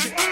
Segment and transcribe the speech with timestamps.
[0.00, 0.29] music.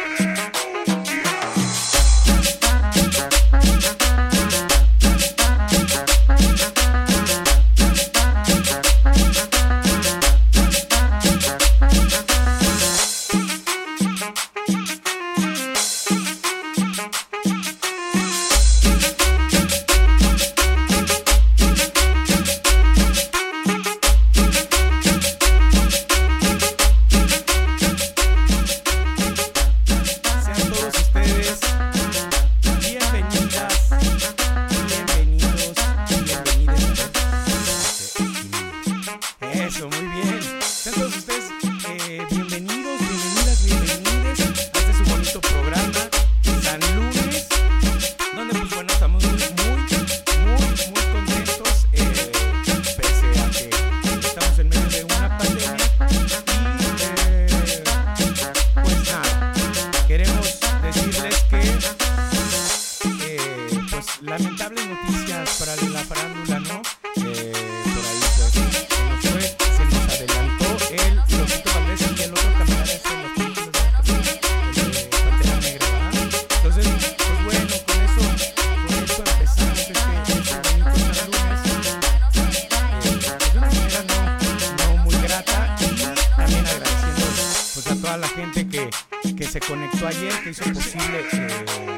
[90.54, 91.97] Conectó ayer, que hizo posible eh, que,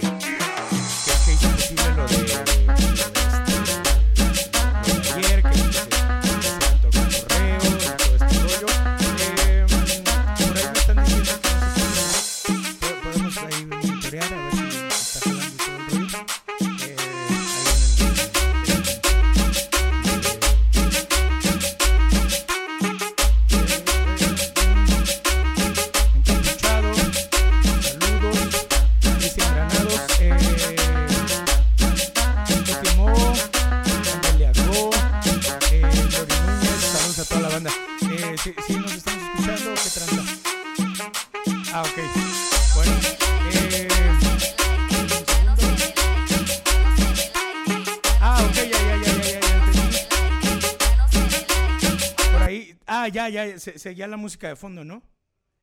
[53.60, 55.02] se- seguía la música de fondo, ¿no?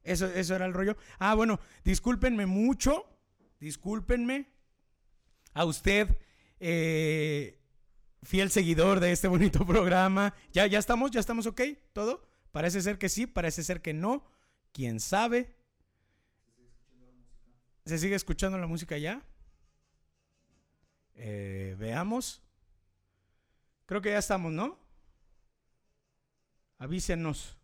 [0.04, 0.96] Eso, eso era el rollo.
[1.20, 3.06] Ah, bueno, discúlpenme mucho,
[3.60, 4.50] discúlpenme
[5.54, 6.18] a usted,
[6.60, 7.60] eh,
[8.24, 10.34] fiel seguidor de este bonito programa.
[10.54, 11.12] ¿Ya, ya estamos?
[11.12, 11.62] ¿Ya estamos ok?
[11.94, 12.26] ¿Todo?
[12.52, 14.26] Parece ser que sí, parece ser que no.
[14.72, 15.56] ¿Quién sabe?
[17.86, 19.26] ¿Se sigue escuchando la música ya?
[21.16, 22.42] Eh, veamos.
[23.86, 24.78] Creo que ya estamos, ¿no?
[26.80, 27.58] Avísenos.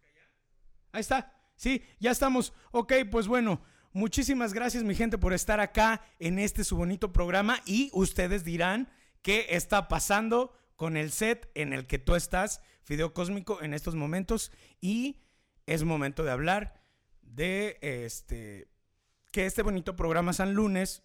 [0.93, 1.33] Ahí está.
[1.55, 2.53] Sí, ya estamos.
[2.71, 3.61] Ok, pues bueno,
[3.93, 8.89] muchísimas gracias mi gente por estar acá en este su bonito programa y ustedes dirán
[9.23, 13.95] qué está pasando con el set en el que tú estás, Fideo Cósmico, en estos
[13.95, 15.23] momentos y
[15.65, 16.79] es momento de hablar
[17.21, 18.67] de este
[19.31, 21.01] que este bonito programa San Lunes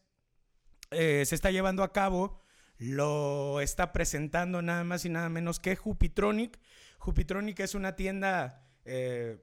[0.90, 2.42] eh, se está llevando a cabo,
[2.76, 6.60] lo está presentando nada más y nada menos que Jupitronic.
[6.98, 9.38] Jupitronic es una tienda, eh,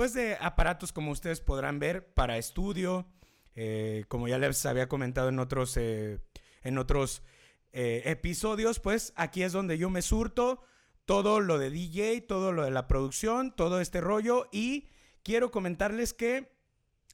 [0.00, 3.06] pues de aparatos como ustedes podrán ver para estudio,
[3.54, 6.20] eh, como ya les había comentado en otros, eh,
[6.62, 7.22] en otros
[7.74, 10.62] eh, episodios, pues aquí es donde yo me surto
[11.04, 14.88] todo lo de DJ, todo lo de la producción, todo este rollo y
[15.22, 16.50] quiero comentarles que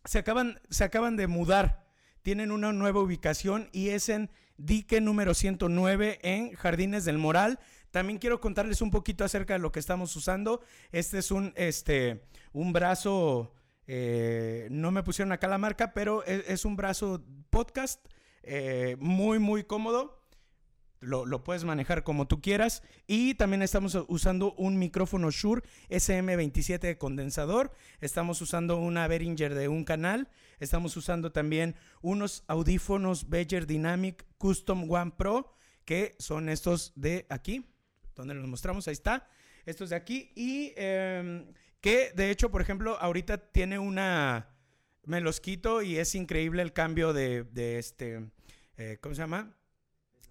[0.04, 1.88] se acaban, se acaban de mudar.
[2.22, 7.58] Tienen una nueva ubicación y es en Dique número 109 en Jardines del Moral.
[7.90, 10.60] También quiero contarles un poquito acerca de lo que estamos usando.
[10.92, 13.54] Este es un, este, un brazo,
[13.86, 18.06] eh, no me pusieron acá la marca, pero es, es un brazo podcast
[18.42, 20.22] eh, muy, muy cómodo.
[21.00, 22.82] Lo, lo, puedes manejar como tú quieras.
[23.06, 27.72] Y también estamos usando un micrófono Shure SM27 de condensador.
[28.00, 30.28] Estamos usando una Behringer de un canal.
[30.58, 37.66] Estamos usando también unos audífonos Behringer Dynamic Custom One Pro, que son estos de aquí,
[38.16, 38.88] donde los mostramos.
[38.88, 39.28] Ahí está.
[39.64, 40.32] Estos de aquí.
[40.34, 41.46] Y eh,
[41.80, 44.50] que de hecho, por ejemplo, ahorita tiene una...
[45.04, 48.30] Me los quito y es increíble el cambio de, de este...
[48.76, 49.55] Eh, ¿Cómo se llama?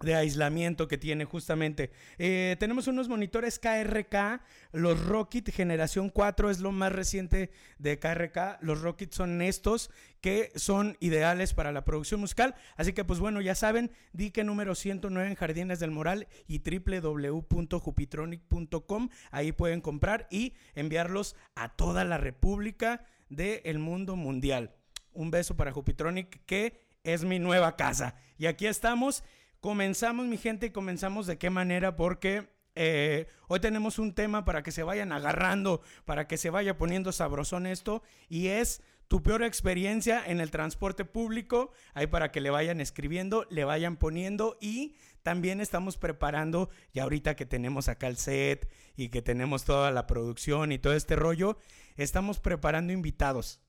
[0.00, 1.90] De aislamiento que tiene justamente.
[2.18, 8.58] Eh, tenemos unos monitores KRK, los Rocket generación 4 es lo más reciente de KRK.
[8.60, 9.90] Los Rocket son estos
[10.20, 12.54] que son ideales para la producción musical.
[12.76, 19.08] Así que pues bueno, ya saben, dique número 109 en Jardines del Moral y www.jupitronic.com.
[19.30, 24.74] Ahí pueden comprar y enviarlos a toda la República del mundo mundial.
[25.12, 28.16] un beso para Jupitronic, que es mi nueva casa.
[28.36, 29.24] Y aquí estamos.
[29.60, 34.62] Comenzamos, mi gente, y comenzamos de qué manera, porque eh, hoy tenemos un tema para
[34.62, 39.42] que se vayan agarrando, para que se vaya poniendo sabrosón esto, y es tu peor
[39.42, 44.96] experiencia en el transporte público, ahí para que le vayan escribiendo, le vayan poniendo y
[45.22, 50.06] también estamos preparando, ya ahorita que tenemos acá el set y que tenemos toda la
[50.06, 51.58] producción y todo este rollo,
[51.96, 53.60] estamos preparando invitados.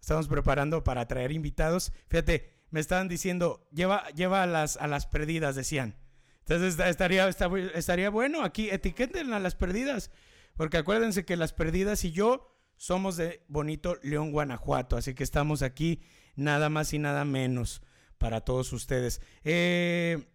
[0.00, 1.92] Estamos preparando para traer invitados.
[2.08, 5.94] Fíjate, me estaban diciendo, lleva, lleva a, las, a las perdidas, decían.
[6.40, 10.10] Entonces estaría, estaría bueno aquí, etiqueten a las perdidas,
[10.56, 15.62] porque acuérdense que las perdidas y yo somos de bonito León, Guanajuato, así que estamos
[15.62, 16.00] aquí
[16.34, 17.80] nada más y nada menos
[18.18, 19.20] para todos ustedes.
[19.44, 20.26] Eh,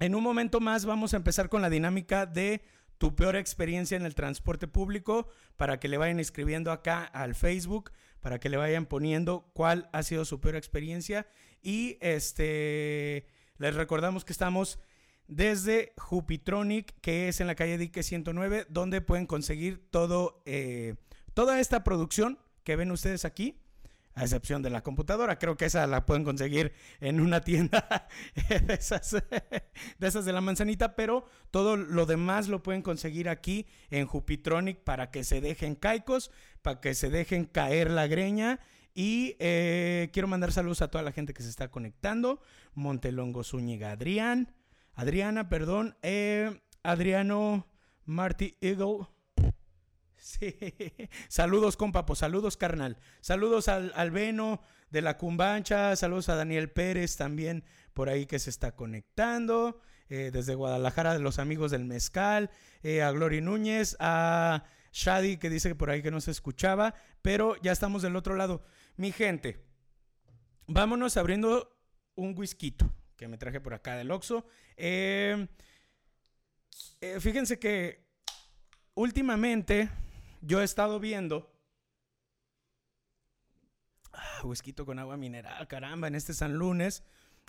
[0.00, 2.64] en un momento más vamos a empezar con la dinámica de
[2.98, 7.92] tu peor experiencia en el transporte público para que le vayan escribiendo acá al Facebook,
[8.18, 11.28] para que le vayan poniendo cuál ha sido su peor experiencia
[11.62, 13.26] y este
[13.58, 14.78] les recordamos que estamos
[15.26, 20.96] desde Jupitronic, que es en la calle Dique 109, donde pueden conseguir todo eh,
[21.34, 23.62] Toda esta producción que ven ustedes aquí,
[24.14, 28.08] a excepción de la computadora, creo que esa la pueden conseguir en una tienda
[28.66, 33.66] de esas, de esas de la manzanita, pero todo lo demás lo pueden conseguir aquí
[33.90, 36.32] en Jupitronic para que se dejen caicos,
[36.62, 38.60] para que se dejen caer la greña.
[39.02, 42.42] Y eh, quiero mandar saludos a toda la gente que se está conectando.
[42.74, 44.52] Montelongo Zúñiga, Adrián,
[44.92, 47.66] Adriana, perdón, eh, Adriano
[48.04, 49.08] Marty Eagle.
[50.22, 50.54] Sí.
[51.28, 52.98] Saludos, compa, pues saludos, carnal.
[53.22, 54.60] Saludos al, al Beno
[54.90, 55.96] de la Cumbancha.
[55.96, 57.64] Saludos a Daniel Pérez también
[57.94, 59.80] por ahí que se está conectando.
[60.10, 62.50] Eh, desde Guadalajara, de los amigos del Mezcal.
[62.84, 63.96] A Glory Núñez.
[63.98, 66.94] A Shadi que dice que por ahí que no se escuchaba.
[67.22, 68.62] Pero ya estamos del otro lado.
[69.00, 69.56] Mi gente,
[70.66, 71.74] vámonos abriendo
[72.16, 72.76] un whisky
[73.16, 74.44] que me traje por acá del Oxxo.
[74.76, 75.48] Eh,
[77.18, 78.04] fíjense que
[78.92, 79.88] últimamente
[80.42, 81.50] yo he estado viendo.
[84.12, 87.02] Ah, whisky con agua mineral, caramba, en este San Lunes.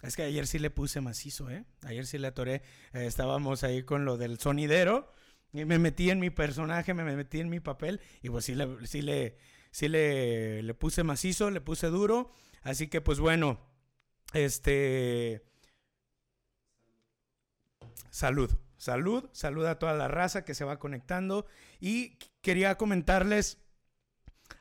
[0.04, 1.66] Es que ayer sí le puse macizo, ¿eh?
[1.82, 2.62] Ayer sí le atoré.
[2.94, 5.12] Eh, estábamos ahí con lo del sonidero.
[5.52, 8.00] Y me metí en mi personaje, me metí en mi papel.
[8.22, 9.38] Y pues sí le, sí le,
[9.72, 12.32] sí le, le puse macizo, le puse duro.
[12.62, 13.60] Así que pues bueno,
[14.34, 15.44] este...
[18.10, 18.52] Salud.
[18.78, 21.46] Salud, salud a toda la raza que se va conectando.
[21.80, 23.60] Y quería comentarles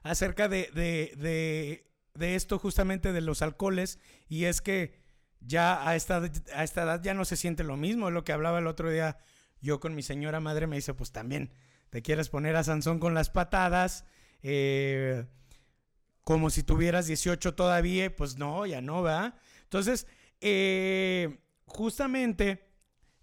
[0.02, 3.98] acerca de, de, esto justamente de los alcoholes.
[4.28, 4.94] Y es que
[5.40, 6.22] ya a esta,
[6.54, 8.10] a esta edad ya no se siente lo mismo.
[8.10, 9.16] Lo que hablaba el otro día
[9.62, 10.66] yo con mi señora madre.
[10.66, 11.54] Me dice, pues también
[11.88, 14.04] te quieres poner a Sansón con las patadas.
[14.42, 15.24] Eh,
[16.22, 18.14] como si tuvieras 18 todavía.
[18.14, 19.36] Pues no, ya no, va.
[19.64, 20.06] Entonces,
[20.40, 22.68] eh, justamente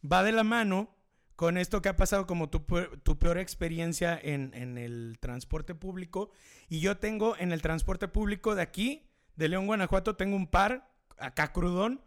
[0.10, 0.96] va de la mano
[1.38, 6.32] con esto que ha pasado como tu, peor experiencia en, el transporte público.
[6.68, 10.90] Y yo tengo en el transporte público de aquí, de León, Guanajuato, tengo un par,
[11.20, 12.02] acá crudón,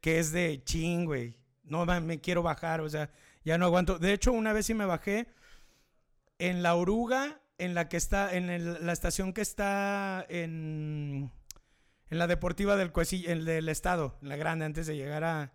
[0.00, 1.36] que es de ching, güey.
[1.64, 3.10] No me quiero bajar, o sea,
[3.44, 3.98] ya no aguanto.
[3.98, 5.26] De hecho, una vez sí me bajé
[6.38, 11.30] en la oruga, en la que está, en la estación que está en,
[12.08, 12.92] en la deportiva del,
[13.26, 15.52] el del estado, en la grande, antes de llegar a,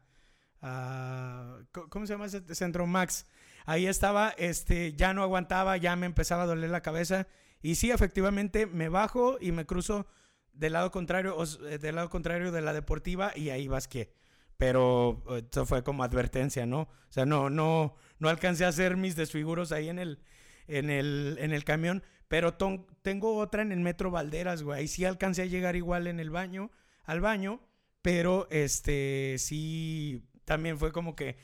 [1.90, 3.26] ¿cómo se llama ese centro Max?
[3.66, 7.28] Ahí estaba, este, ya no aguantaba, ya me empezaba a doler la cabeza
[7.62, 10.06] y sí, efectivamente me bajo y me cruzo
[10.52, 11.38] del lado contrario,
[11.70, 14.14] eh, del lado contrario de la deportiva y ahí vas que.
[14.58, 16.82] Pero eso fue como advertencia, ¿no?
[16.82, 20.20] O sea, no, no, no alcancé a hacer mis desfiguros ahí en el,
[20.68, 24.80] en el, en el camión, pero tengo otra en el Metro Valderas, güey.
[24.80, 26.72] Ahí sí alcancé a llegar igual en el baño,
[27.04, 27.62] al baño,
[28.02, 31.38] pero este, sí, también fue como que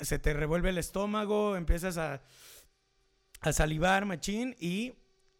[0.00, 2.22] se te revuelve el estómago, empiezas a,
[3.40, 4.94] a salivar, machín, y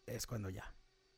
[0.06, 0.74] es cuando ya,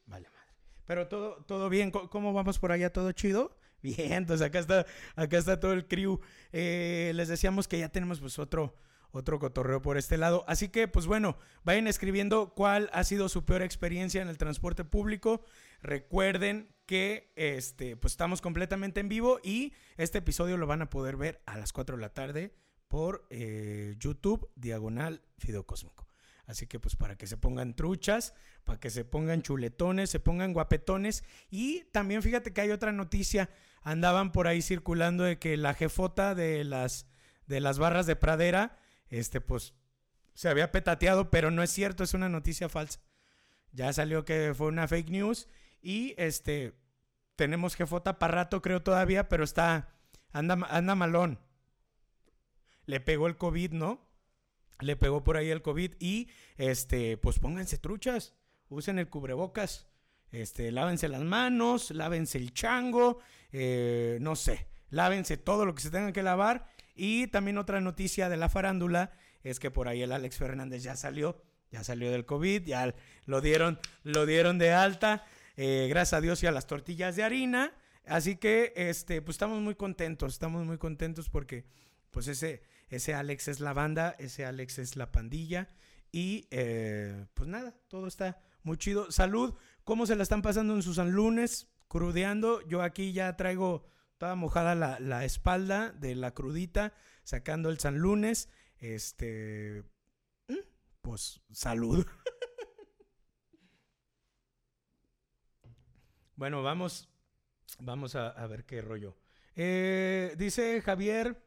[0.07, 0.55] vale madre.
[0.87, 2.93] Pero todo, todo bien, ¿cómo vamos por allá?
[2.93, 3.57] ¿Todo chido?
[3.83, 6.21] Bien, entonces acá está, acá está todo el crew.
[6.53, 8.75] Eh, les decíamos que ya tenemos pues otro,
[9.11, 10.45] otro cotorreo por este lado.
[10.49, 14.85] Así que, pues bueno, vayan escribiendo cuál ha sido su peor experiencia en el transporte
[14.85, 15.43] público.
[15.81, 21.17] Recuerden que este, pues estamos completamente en vivo y este episodio lo van a poder
[21.17, 22.55] ver a las 4 de la tarde
[22.89, 26.09] por eh, YouTube, diagonal Fideo Cósmico.
[26.47, 28.35] Así que pues para que se pongan truchas,
[28.65, 31.23] para que se pongan chuletones, se pongan guapetones.
[31.51, 33.51] Y también fíjate que hay otra noticia,
[33.83, 37.07] andaban por ahí circulando de que la jefota de las,
[37.47, 38.79] de las barras de pradera
[39.11, 39.75] este, pues
[40.35, 43.01] se había petateado, pero no es cierto, es una noticia falsa.
[43.73, 45.49] Ya salió que fue una fake news
[45.83, 46.75] y este,
[47.37, 49.95] tenemos jefota para rato, creo todavía, pero está,
[50.33, 51.39] anda, anda malón.
[52.87, 54.07] Le pegó el COVID, ¿no?
[54.81, 58.35] Le pegó por ahí el COVID y, este, pues pónganse truchas,
[58.69, 59.89] usen el cubrebocas,
[60.31, 63.19] este, lávense las manos, lávense el chango,
[63.51, 66.67] eh, no sé, lávense todo lo que se tengan que lavar.
[66.99, 69.13] Y también otra noticia de la farándula
[69.45, 71.41] es que por ahí el Alex Fernández ya salió,
[71.71, 72.93] ya salió del COVID, ya
[73.25, 75.25] lo dieron, lo dieron de alta,
[75.57, 77.73] eh, gracias a Dios y a las tortillas de harina.
[78.05, 81.67] Así que, este, pues estamos muy contentos, estamos muy contentos porque,
[82.11, 85.69] pues ese, ese Alex es la banda, ese Alex es la pandilla
[86.11, 89.13] y, eh, pues nada, todo está muy chido.
[89.13, 91.69] Salud, ¿cómo se la están pasando en sus lunes?
[91.87, 93.87] Crudeando, yo aquí ya traigo
[94.19, 96.93] toda mojada la, la espalda de la crudita,
[97.25, 98.49] sacando el San Lunes.
[98.79, 99.85] Este,
[100.49, 100.59] mm,
[101.01, 102.07] pues salud.
[106.37, 107.09] bueno, vamos,
[107.79, 109.17] vamos a, ver qué rollo.
[109.55, 111.45] Eh, dice Javier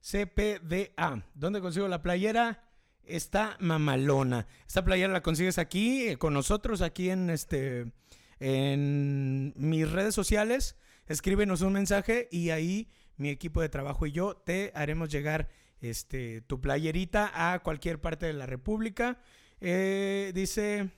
[0.00, 2.64] CPDA, ¿dónde consigo la playera?
[3.02, 4.46] Está mamalona.
[4.66, 7.92] Esta playera la consigues aquí eh, con nosotros, aquí en este,
[8.38, 10.76] en mis redes sociales.
[11.08, 15.48] Escríbenos un mensaje y ahí mi equipo de trabajo y yo te haremos llegar
[15.80, 19.18] este, tu playerita a cualquier parte de la República.
[19.60, 20.90] Eh, dice,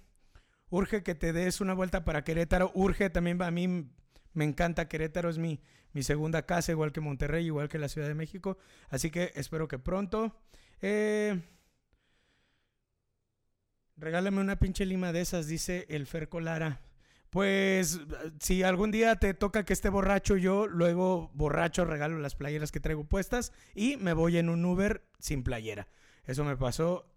[0.68, 2.72] urge que te des una vuelta para Querétaro.
[2.74, 3.88] Urge también, a mí
[4.32, 5.60] me encanta Querétaro, es mi,
[5.92, 8.58] mi segunda casa, igual que Monterrey, igual que la Ciudad de México.
[8.88, 10.34] Así que espero que pronto.
[10.82, 11.40] Eh,
[13.96, 16.80] regálame una pinche lima de esas, dice el Ferco Lara.
[17.30, 18.00] Pues
[18.40, 22.80] si algún día te toca que esté borracho yo, luego borracho regalo las playeras que
[22.80, 25.86] traigo puestas y me voy en un Uber sin playera.
[26.24, 27.08] Eso me pasó,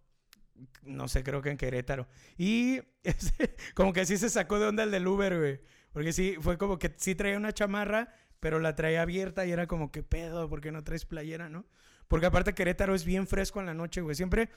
[0.83, 2.07] no sé, creo que en Querétaro.
[2.37, 2.81] Y
[3.73, 5.61] como que sí se sacó de onda el del Uber, güey.
[5.91, 9.65] Porque sí, fue como que sí traía una chamarra, pero la traía abierta y era
[9.65, 10.47] como, ¿qué pedo?
[10.47, 11.65] ¿Por qué no traes playera, no?
[12.07, 14.15] Porque aparte Querétaro es bien fresco en la noche, güey.
[14.15, 14.49] Siempre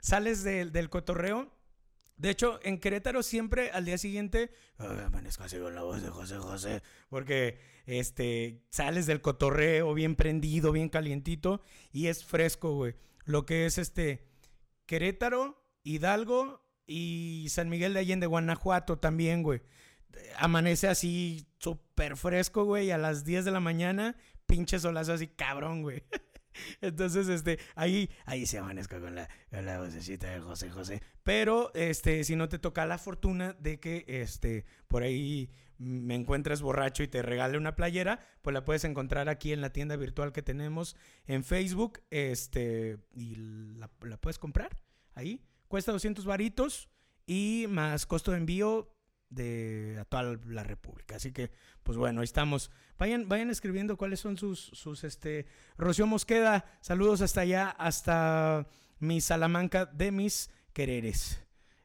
[0.00, 1.52] sales del cotorreo
[2.22, 6.36] de hecho, en Querétaro siempre al día siguiente amanezco así con la voz de José
[6.36, 12.94] José, porque este sales del cotorreo bien prendido, bien calientito y es fresco, güey.
[13.24, 14.28] Lo que es este
[14.86, 19.60] Querétaro, Hidalgo y San Miguel de Allende, Guanajuato también, güey.
[20.36, 24.14] Amanece así súper fresco, güey, a las 10 de la mañana,
[24.46, 26.04] pinche solazo así cabrón, güey.
[26.80, 31.02] Entonces, este, ahí, ahí se amanezca con la, con la vocecita de José José.
[31.22, 36.62] Pero, este, si no te toca la fortuna de que, este, por ahí me encuentres
[36.62, 40.32] borracho y te regale una playera, pues la puedes encontrar aquí en la tienda virtual
[40.32, 44.76] que tenemos en Facebook, este, y la, la puedes comprar
[45.14, 45.44] ahí.
[45.68, 46.88] Cuesta 200 varitos
[47.26, 48.94] y más costo de envío
[49.34, 51.16] de a toda la República.
[51.16, 51.50] Así que,
[51.82, 52.70] pues bueno, ahí estamos.
[52.98, 55.46] Vayan, vayan escribiendo cuáles son sus, sus, este,
[55.76, 58.66] Rocío Mosqueda, saludos hasta allá, hasta
[58.98, 61.42] mi Salamanca de mis quereres.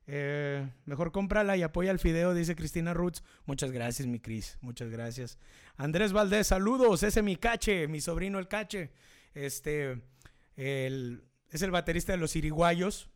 [0.09, 3.23] Eh, mejor cómprala y apoya el fideo, dice Cristina Roots.
[3.45, 4.57] Muchas gracias, mi Cris.
[4.61, 5.37] Muchas gracias.
[5.75, 7.03] Andrés Valdés, saludos.
[7.03, 8.91] Ese es mi cache, mi sobrino el cache.
[9.33, 10.01] Este,
[10.55, 13.09] el, es el baterista de los Iriguayos,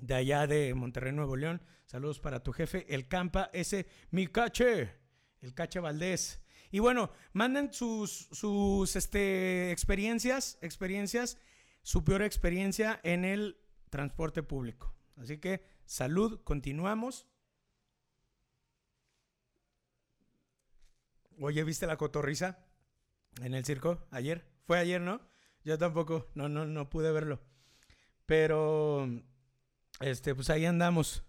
[0.00, 1.62] de allá de Monterrey, Nuevo León.
[1.86, 4.94] Saludos para tu jefe, el Campa, ese mi cache,
[5.40, 6.40] el cache Valdés.
[6.70, 11.38] Y bueno, manden sus, sus este, experiencias, experiencias,
[11.82, 14.94] su peor experiencia en el transporte público.
[15.16, 17.26] Así que salud, continuamos.
[21.40, 22.66] Oye, ¿viste la cotorriza
[23.42, 24.44] en el circo ayer?
[24.64, 25.20] Fue ayer, ¿no?
[25.64, 27.40] Yo tampoco, no, no, no pude verlo.
[28.26, 29.08] Pero,
[30.00, 31.24] este, pues ahí andamos.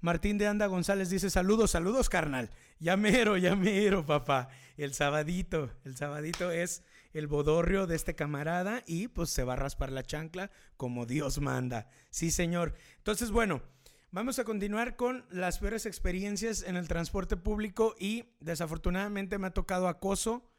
[0.00, 2.50] Martín de Anda González dice saludos, saludos carnal.
[2.78, 4.48] Ya mero, ya mero, papá.
[4.76, 9.56] El sabadito, el sabadito es el bodorrio de este camarada y pues se va a
[9.56, 11.90] raspar la chancla como Dios manda.
[12.08, 12.74] Sí, señor.
[12.96, 13.62] Entonces, bueno,
[14.10, 19.54] vamos a continuar con las peores experiencias en el transporte público y desafortunadamente me ha
[19.54, 20.50] tocado acoso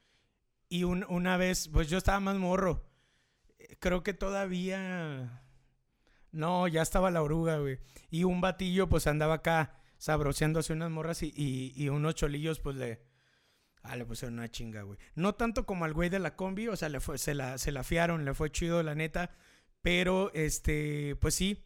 [0.69, 2.89] y una vez, pues yo estaba más morro.
[3.79, 5.40] Creo que todavía
[6.31, 7.79] no, ya estaba la oruga, güey.
[8.09, 11.31] Y un batillo, pues andaba acá sabroseándose unas morras y,
[11.75, 13.01] y, unos cholillos, pues le.
[13.83, 14.99] Ah, le pusieron una chinga, güey.
[15.15, 17.71] No tanto como al güey de la combi, o sea, le fue, se, la, se
[17.71, 19.31] la fiaron, le fue chido, la neta.
[19.81, 21.65] Pero, este, pues sí,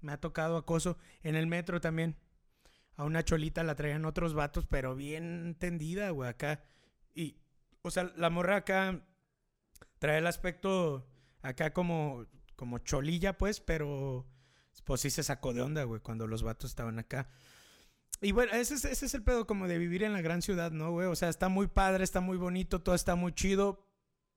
[0.00, 0.98] me ha tocado acoso.
[1.22, 2.16] En el metro también.
[2.96, 6.62] A una cholita la traían otros vatos, pero bien tendida, güey, acá.
[7.14, 7.38] Y,
[7.82, 9.02] o sea, la morra acá
[9.98, 11.08] trae el aspecto
[11.42, 14.26] acá como como cholilla, pues, pero
[14.84, 17.28] pues sí se sacó de onda, güey, cuando los vatos estaban acá.
[18.20, 20.70] Y bueno, ese es, ese es el pedo como de vivir en la gran ciudad,
[20.72, 21.06] ¿no, güey?
[21.06, 23.86] O sea, está muy padre, está muy bonito, todo está muy chido,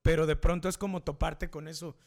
[0.02, 1.98] pero de pronto es como toparte con eso.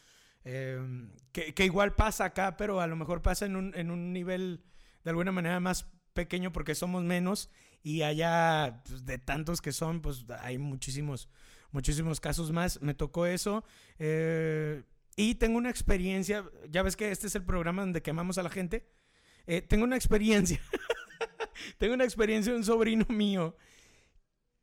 [0.45, 4.12] Em, que, que, igual pasa acá, pero a lo mejor pasa en un, en un
[4.12, 4.64] nivel
[5.05, 7.50] de alguna manera más pequeño porque somos menos
[7.83, 11.29] y allá pues, de tantos que son, pues hay muchísimos,
[11.73, 12.81] muchísimos casos más.
[12.83, 13.64] Me tocó eso.
[13.99, 14.83] Eh,
[15.17, 18.50] y tengo una experiencia, ya ves que este es el programa donde quemamos a la
[18.50, 18.87] gente.
[19.47, 20.61] Eh, tengo una experiencia,
[21.79, 23.57] tengo una experiencia de un sobrino mío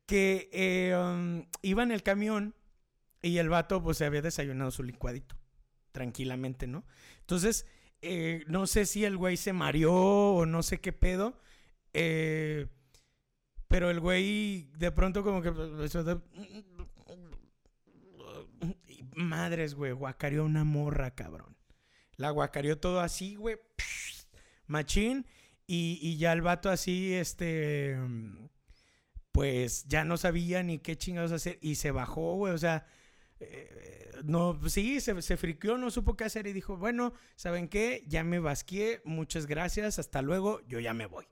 [0.06, 2.54] que eh, um, iba en el camión
[3.20, 5.36] y el vato pues se había desayunado su licuadito,
[5.92, 6.84] tranquilamente, ¿no?
[7.20, 7.66] Entonces,
[8.46, 9.92] no sé si el güey se mareó
[10.34, 11.40] o no sé qué pedo,
[11.92, 15.50] pero el güey de pronto como que...
[19.18, 21.56] Madres, güey, guacareó una morra, cabrón.
[22.16, 23.58] La guacareó todo así, güey.
[24.66, 25.26] Machín.
[25.66, 27.96] Y, y, ya el vato así, este...
[29.32, 31.58] Pues ya no sabía ni qué chingados hacer.
[31.60, 32.54] Y se bajó, güey.
[32.54, 32.86] O sea...
[33.40, 38.04] Eh, no, sí, se, se friqueó, no supo qué hacer y dijo, bueno, ¿saben qué?
[38.08, 41.26] Ya me basqué, muchas gracias, hasta luego, yo ya me voy.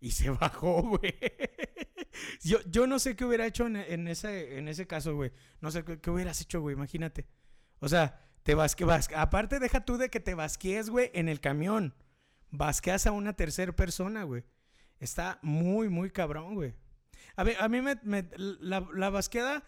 [0.00, 1.14] Y se bajó, güey.
[2.42, 5.32] Yo, yo no sé qué hubiera hecho en, ese, en ese caso, güey.
[5.60, 6.74] No sé qué, hubieras hecho, güey.
[6.74, 7.26] Imagínate.
[7.78, 9.08] O sea, te vasqueas.
[9.14, 11.94] Aparte, deja tú de que te vasquees, güey, en el camión.
[12.50, 14.44] Vasqueas a una tercera persona, güey.
[14.98, 16.74] Está muy, muy cabrón, güey.
[17.36, 17.98] A, ver, a mí me,
[18.34, 19.64] la, la vasqueada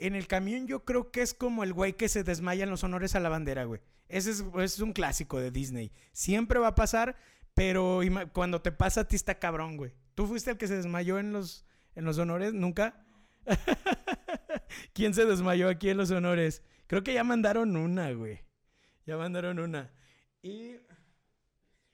[0.00, 2.82] en el camión yo creo que es como el güey que se desmaya en los
[2.82, 3.80] honores a la bandera, güey.
[4.08, 5.92] Ese es, es un clásico de Disney.
[6.12, 7.16] Siempre va a pasar,
[7.54, 8.00] pero
[8.32, 9.92] cuando te pasa a ti está cabrón, güey.
[10.14, 12.52] ¿Tú fuiste el que se desmayó en los, en los honores?
[12.52, 13.04] ¿Nunca?
[14.92, 16.62] ¿Quién se desmayó aquí en los honores?
[16.86, 18.40] Creo que ya mandaron una, güey.
[19.06, 19.92] Ya mandaron una.
[20.42, 20.76] Y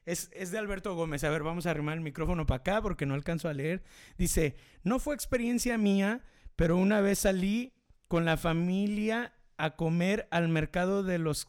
[0.05, 1.25] es, es, de Alberto Gómez.
[1.25, 3.83] A ver, vamos a arrimar el micrófono para acá porque no alcanzo a leer.
[4.17, 7.75] Dice, no fue experiencia mía, pero una vez salí
[8.09, 11.47] con la familia a comer al mercado de los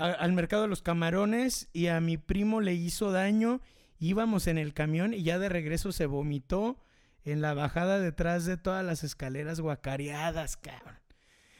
[0.00, 3.60] al mercado de los camarones y a mi primo le hizo daño.
[3.98, 6.78] Íbamos en el camión y ya de regreso se vomitó
[7.24, 10.98] en la bajada detrás de todas las escaleras guacareadas, cabrón.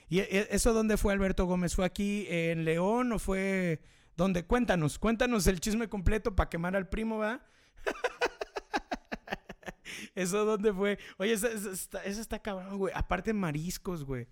[0.09, 1.75] ¿Y e, eso dónde fue Alberto Gómez?
[1.75, 3.81] ¿Fue aquí en León o fue
[4.17, 4.45] dónde?
[4.45, 7.47] Cuéntanos, cuéntanos el chisme completo para quemar al primo, ¿va?
[10.15, 10.99] ¿Eso dónde fue?
[11.19, 12.93] Oye, eso, está, eso está cabrón, güey.
[12.97, 14.27] Aparte mariscos, güey.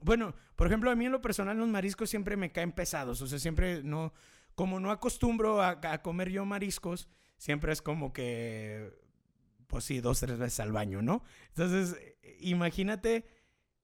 [0.00, 3.20] Bueno, por ejemplo, a mí en lo personal los mariscos siempre me caen pesados.
[3.22, 4.12] O sea, siempre no.
[4.54, 8.92] Como no acostumbro a, comer yo mariscos, siempre es como que.
[9.66, 11.22] Pues sí, dos, tres veces al baño, ¿no?
[11.48, 11.96] Entonces,
[12.40, 13.26] imagínate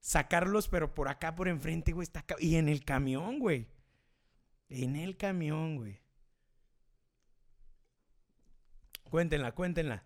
[0.01, 2.25] sacarlos, pero por acá, por enfrente, güey, está.
[2.39, 3.69] Y en el camión, güey.
[4.69, 6.01] En el camión, güey.
[9.11, 10.05] Cuéntenla, cuéntenla.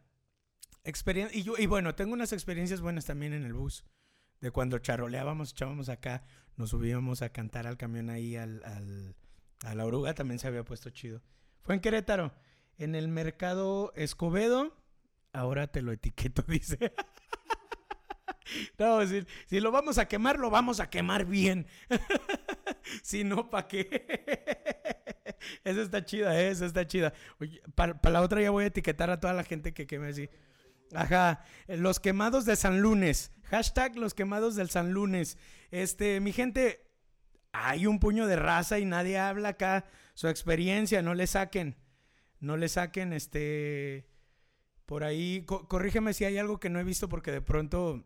[1.33, 3.85] Y bueno, tengo unas experiencias buenas también en el bus
[4.41, 6.25] de cuando charoleábamos, echábamos acá,
[6.57, 8.63] nos subíamos a cantar al camión ahí al,
[9.65, 11.23] a la oruga, también se había puesto chido.
[11.63, 12.33] Fue en Querétaro,
[12.79, 14.77] en el mercado Escobedo,
[15.33, 16.93] ahora te lo etiqueto, dice.
[18.79, 21.67] no, si, si, lo vamos a quemar, lo vamos a quemar bien.
[23.03, 24.25] si no, ¿para qué?
[25.65, 26.51] esa está chida, ¿eh?
[26.51, 27.13] esa está chida.
[27.75, 30.29] Para la otra ya voy a etiquetar a toda la gente que queme así.
[30.95, 33.33] Ajá, los quemados de San Lunes.
[33.45, 35.39] Hashtag los quemados del San Lunes.
[35.71, 36.87] Este, mi gente,
[37.53, 41.77] hay un puño de raza y nadie habla acá su experiencia, no le saquen.
[42.41, 44.09] No le saquen, este,
[44.87, 48.05] por ahí, corrígeme si hay algo que no he visto porque de pronto,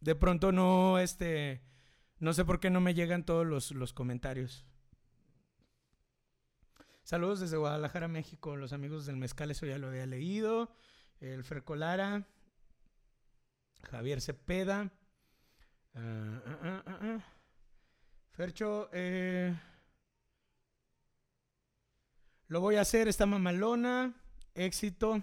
[0.00, 1.62] de pronto no, este,
[2.18, 4.66] no sé por qué no me llegan todos los, los comentarios.
[7.02, 10.70] Saludos desde Guadalajara, México, los amigos del Mezcal, eso ya lo había leído
[11.20, 12.26] el Fercolara,
[13.90, 14.90] Javier Cepeda,
[15.94, 17.24] ah, ah, ah,
[18.32, 19.54] Fercho, eh,
[22.48, 24.14] lo voy a hacer, esta mamalona,
[24.54, 25.22] éxito.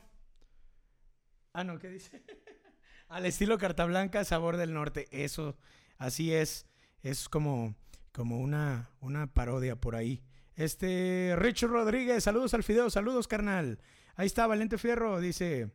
[1.53, 2.23] Ah, no, ¿qué dice?
[3.07, 5.07] Al estilo carta blanca, sabor del norte.
[5.11, 5.55] Eso,
[5.97, 6.65] así es.
[7.03, 7.75] Es como,
[8.11, 10.23] como una, una parodia por ahí.
[10.55, 13.79] Este, Rich Rodríguez, saludos al fideo, saludos, carnal.
[14.15, 15.71] Ahí está, Valente Fierro, dice.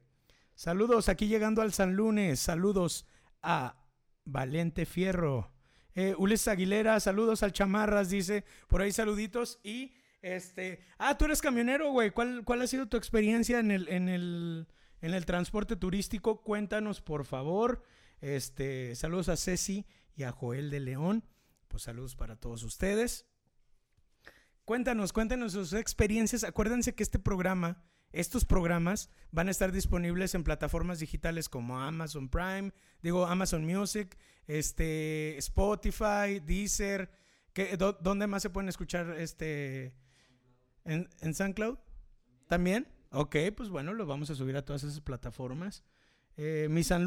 [0.59, 2.40] Saludos, aquí llegando al San Lunes.
[2.40, 3.07] Saludos
[3.42, 3.77] a
[4.25, 5.53] Valente Fierro.
[5.94, 8.44] Eh, Ulises Aguilera, saludos al Chamarras, dice.
[8.66, 9.61] Por ahí saluditos.
[9.62, 10.81] Y este.
[10.99, 12.11] Ah, tú eres camionero, güey.
[12.11, 14.66] ¿Cuál, ¿Cuál ha sido tu experiencia en el, en el,
[15.01, 16.42] en el transporte turístico?
[16.42, 17.85] Cuéntanos, por favor.
[18.21, 21.25] Este, saludos a Ceci y a Joel de León.
[21.68, 23.27] Pues saludos para todos ustedes.
[24.64, 26.42] Cuéntanos, cuéntanos sus experiencias.
[26.42, 32.29] Acuérdense que este programa estos programas van a estar disponibles en plataformas digitales como Amazon
[32.29, 34.16] Prime, digo Amazon Music,
[34.47, 37.11] este, Spotify, Deezer.
[37.53, 39.94] ¿qué, ¿Dónde más se pueden escuchar este
[40.85, 41.79] en, en SoundCloud?
[42.47, 42.88] ¿También?
[43.11, 45.85] Ok, pues bueno, lo vamos a subir a todas esas plataformas.
[46.37, 47.05] Eh, mi San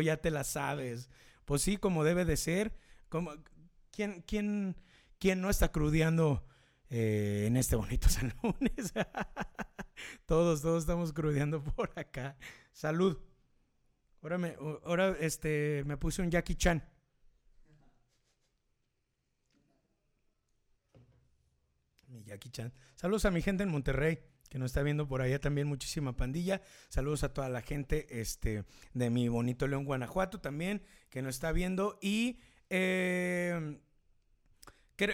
[0.00, 1.10] ya te la sabes.
[1.44, 2.72] Pues sí, como debe de ser.
[3.08, 3.32] Como,
[3.90, 4.76] ¿quién, quién,
[5.18, 6.44] quién no está crudeando
[6.94, 8.92] eh, en este bonito San Lunes?
[10.26, 12.36] todos, todos estamos crudeando por acá.
[12.70, 13.18] Salud.
[14.20, 16.84] Ahora me, ahora este, me puse un Jackie Chan.
[22.08, 22.72] Mi Jackie Chan.
[22.94, 24.18] Saludos a mi gente en Monterrey
[24.50, 26.60] que nos está viendo por allá también muchísima pandilla.
[26.90, 31.52] Saludos a toda la gente este, de mi bonito León, Guanajuato también, que nos está
[31.52, 31.98] viendo.
[32.02, 33.80] Y eh,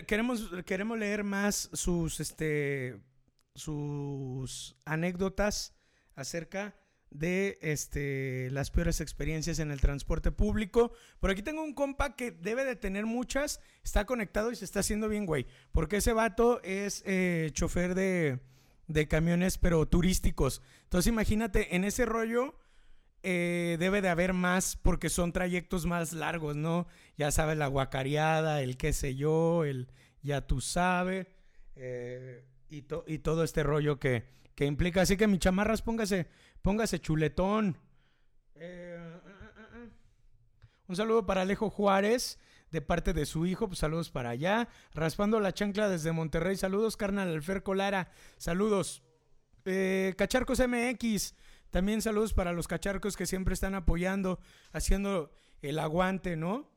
[0.07, 3.01] queremos, queremos leer más sus, este,
[3.55, 5.75] sus anécdotas
[6.15, 6.75] acerca
[7.11, 10.93] de este, las peores experiencias en el transporte público.
[11.21, 14.81] Por aquí tengo un compa que debe de tener muchas, está conectado y se está
[14.81, 15.47] haciendo bien, güey.
[15.73, 18.41] Porque ese vato es eh, chofer de,
[18.89, 20.63] de camiones, pero turísticos.
[20.85, 22.59] Entonces imagínate, en ese rollo
[23.23, 26.87] eh, debe de haber más porque son trayectos más largos, ¿no?
[27.17, 29.89] Ya sabes, la guacareada, el qué sé yo, el
[30.23, 31.27] ya tú sabes,
[31.77, 35.03] eh, y, todo este rollo que, que, implica.
[35.03, 36.27] Así que mi chamarras, póngase,
[36.63, 37.77] póngase chuletón.
[38.57, 38.99] Eh,
[40.87, 42.39] un saludo para Alejo Juárez
[42.71, 43.69] de parte de su hijo.
[43.69, 44.69] Pues saludos para allá.
[44.95, 46.57] Raspando la chancla desde Monterrey.
[46.57, 48.11] Saludos, carnal Alfer Colara.
[48.37, 49.03] Saludos.
[49.65, 51.35] Eh, Cacharcos MX.
[51.71, 54.41] También saludos para los cacharcos que siempre están apoyando,
[54.73, 56.71] haciendo el aguante, ¿no?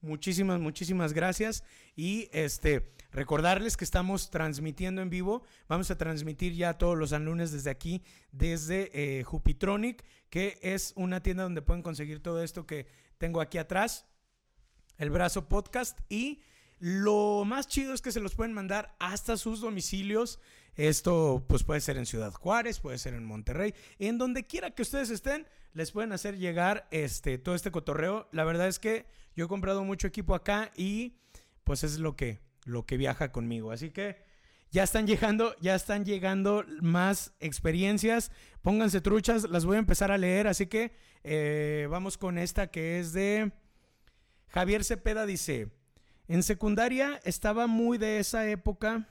[0.00, 1.62] Muchísimas, muchísimas gracias.
[1.94, 5.42] Y este, recordarles que estamos transmitiendo en vivo.
[5.68, 11.22] Vamos a transmitir ya todos los lunes desde aquí, desde eh, Jupitronic, que es una
[11.22, 12.86] tienda donde pueden conseguir todo esto que
[13.18, 14.06] tengo aquí atrás
[14.96, 15.98] el Brazo Podcast.
[16.08, 16.42] Y
[16.80, 20.40] lo más chido es que se los pueden mandar hasta sus domicilios.
[20.76, 24.82] Esto pues puede ser en Ciudad Juárez, puede ser en Monterrey, en donde quiera que
[24.82, 28.28] ustedes estén, les pueden hacer llegar este todo este cotorreo.
[28.32, 31.18] La verdad es que yo he comprado mucho equipo acá y
[31.64, 33.72] pues es lo que lo que viaja conmigo.
[33.72, 34.24] Así que
[34.70, 38.32] ya están llegando, ya están llegando más experiencias.
[38.62, 40.46] Pónganse truchas, las voy a empezar a leer.
[40.46, 40.92] Así que
[41.24, 43.52] eh, vamos con esta que es de
[44.48, 45.68] Javier Cepeda dice,
[46.30, 49.08] en secundaria estaba muy de esa época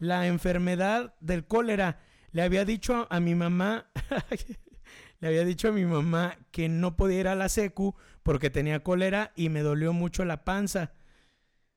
[0.00, 2.00] la enfermedad del cólera.
[2.32, 3.86] Le había dicho a mi mamá,
[5.20, 7.94] le había dicho a mi mamá que no podía ir a la secu
[8.24, 10.94] porque tenía cólera y me dolió mucho la panza.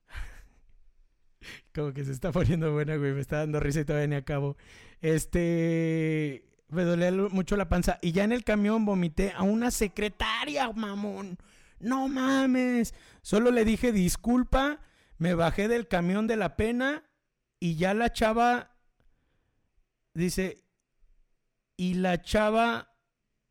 [1.75, 3.11] Como que se está poniendo buena, güey.
[3.11, 4.57] Me está dando risa y todavía ni acabo.
[4.99, 6.43] Este.
[6.69, 7.99] Me dolía mucho la panza.
[8.01, 11.37] Y ya en el camión vomité a una secretaria, mamón
[11.79, 12.93] no mames.
[13.21, 14.81] Solo le dije disculpa,
[15.17, 17.09] me bajé del camión de la pena
[17.59, 18.75] y ya la chava
[20.13, 20.63] dice,
[21.77, 22.95] y la chava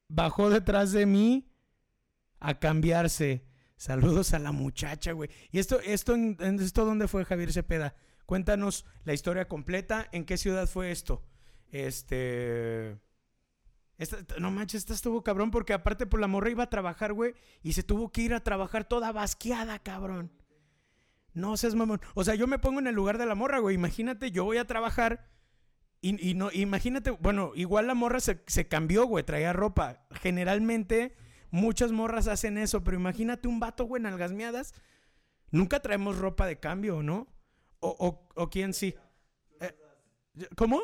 [0.08, 1.52] bajó detrás de mí
[2.40, 3.46] a cambiarse.
[3.76, 5.30] Saludos a la muchacha, güey.
[5.50, 7.94] ¿Y esto, esto, esto dónde fue Javier Cepeda?
[8.26, 10.08] Cuéntanos la historia completa.
[10.12, 11.22] ¿En qué ciudad fue esto?
[11.70, 12.98] Este
[14.38, 17.34] no manches, esta estuvo cabrón porque aparte por pues, la morra iba a trabajar, güey,
[17.62, 20.32] y se tuvo que ir a trabajar toda basqueada, cabrón.
[21.32, 22.00] No seas mamón.
[22.14, 23.74] O sea, yo me pongo en el lugar de la morra, güey.
[23.74, 25.28] Imagínate, yo voy a trabajar
[26.06, 30.04] y, no, imagínate, bueno, igual la morra se, se cambió, güey, traía ropa.
[30.10, 31.16] Generalmente
[31.50, 34.74] muchas morras hacen eso, pero imagínate un vato, güey, en algasmeadas.
[35.50, 37.26] Nunca traemos ropa de cambio, ¿no?
[37.80, 38.94] O, o, quién sí.
[39.60, 39.74] Eh,
[40.56, 40.82] ¿Cómo?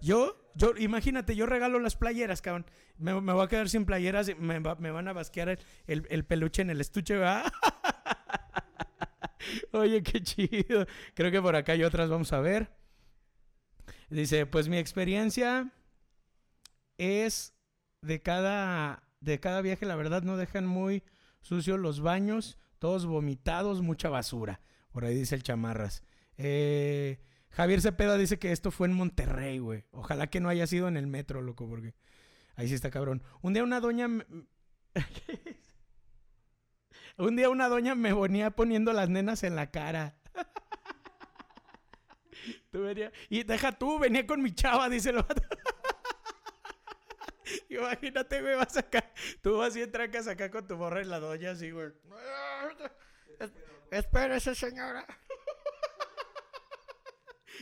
[0.00, 2.66] Yo, yo, imagínate, yo regalo las playeras, cabrón.
[2.98, 6.80] Me, voy a quedar sin playeras y me, van a basquear el, peluche en el
[6.80, 7.50] estuche, ¿verdad?
[9.72, 10.86] Oye, qué chido.
[11.14, 12.70] Creo que por acá hay otras, vamos a ver.
[14.10, 15.72] Dice, pues mi experiencia
[16.96, 17.54] es
[18.02, 21.02] de cada, de cada viaje, la verdad, no dejan muy
[21.40, 24.60] sucios los baños, todos vomitados, mucha basura.
[24.92, 26.02] Por ahí dice el chamarras.
[26.36, 29.84] Eh, Javier Cepeda dice que esto fue en Monterrey, güey.
[29.90, 31.94] Ojalá que no haya sido en el metro, loco, porque
[32.56, 33.22] ahí sí está cabrón.
[33.42, 34.08] Un día una doña...
[37.18, 40.16] Un día una doña me venía poniendo las nenas en la cara.
[42.70, 42.86] tú
[43.28, 45.42] Y deja tú, venía con mi chava, dice el vato.
[47.68, 49.12] Imagínate, güey, vas acá.
[49.42, 51.90] Tú vas y entras acá con tu borra en la doña así, güey.
[53.90, 55.04] Espérese, señora.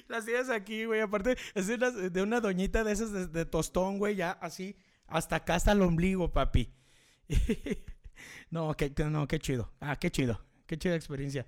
[0.08, 1.00] Las tienes aquí, güey.
[1.00, 4.76] Aparte, es de una, de una doñita de esas de, tostón, güey, ya así.
[5.06, 6.72] Hasta acá hasta el ombligo, papi.
[8.50, 9.72] no, qué, no, qué chido.
[9.80, 10.44] Ah, qué chido.
[10.66, 11.46] Qué chida experiencia.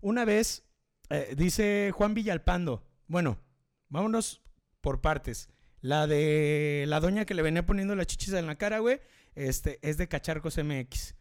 [0.00, 0.66] Una vez,
[1.10, 2.86] eh, dice Juan Villalpando.
[3.06, 3.38] Bueno,
[3.88, 4.42] vámonos
[4.80, 5.48] por partes.
[5.80, 9.00] La de la doña que le venía poniendo la chichis en la cara, güey,
[9.34, 11.14] este, es de Cacharcos MX.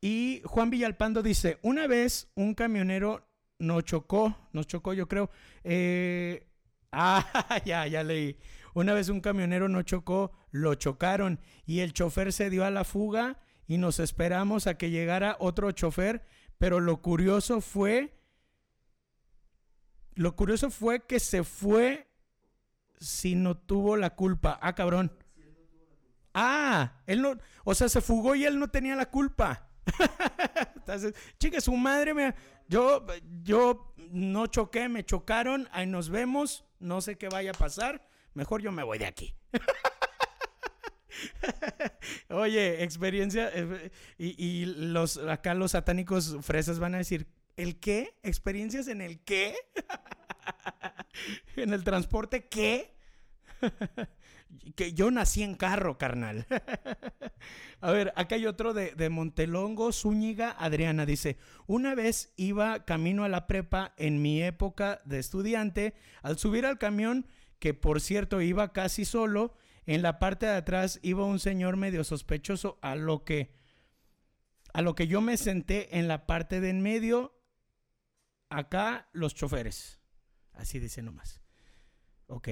[0.00, 3.27] Y Juan Villalpando dice, una vez un camionero
[3.58, 5.30] nos chocó, nos chocó yo creo.
[5.64, 6.46] Eh,
[6.92, 8.38] ah, ya, ya leí.
[8.74, 12.84] Una vez un camionero no chocó, lo chocaron y el chofer se dio a la
[12.84, 16.24] fuga y nos esperamos a que llegara otro chofer,
[16.58, 18.14] pero lo curioso fue,
[20.14, 22.08] lo curioso fue que se fue
[22.98, 24.58] si no tuvo la culpa.
[24.62, 25.12] Ah, cabrón.
[26.34, 29.67] Ah, él no, o sea, se fugó y él no tenía la culpa.
[30.76, 32.34] Entonces, chica, su madre me,
[32.68, 33.04] yo,
[33.42, 38.62] yo no choqué, me chocaron, ahí nos vemos, no sé qué vaya a pasar, mejor
[38.62, 39.34] yo me voy de aquí.
[42.28, 48.14] Oye, experiencia, eh, y, y, los, acá los satánicos fresas van a decir, ¿el qué?
[48.22, 49.56] ¿Experiencias en el qué?
[51.56, 52.94] ¿En el transporte qué?
[54.74, 56.46] Que yo nací en carro, carnal.
[57.80, 61.06] a ver, acá hay otro de, de, Montelongo, Zúñiga, Adriana.
[61.06, 65.94] Dice, una vez iba camino a la prepa en mi época de estudiante.
[66.22, 67.26] Al subir al camión,
[67.58, 69.54] que por cierto iba casi solo,
[69.86, 73.54] en la parte de atrás iba un señor medio sospechoso, a lo que,
[74.72, 77.34] a lo que yo me senté en la parte de en medio.
[78.50, 80.00] Acá los choferes.
[80.52, 81.40] Así dice nomás.
[82.26, 82.48] Ok.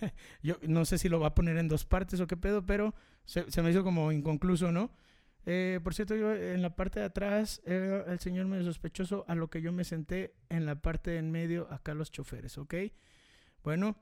[0.42, 2.94] Yo no sé si lo va a poner en dos partes o qué pedo, pero
[3.24, 4.90] se, me hizo como inconcluso, ¿no?
[5.44, 9.34] Eh, por cierto, yo en la parte de atrás era el señor medio sospechoso, a
[9.34, 12.74] lo que yo me senté en la parte de en medio, acá los choferes, ¿ok?
[13.64, 13.96] Bueno,